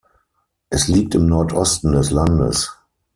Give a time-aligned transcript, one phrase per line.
[0.71, 2.71] Es liegt im Nordosten des Landes.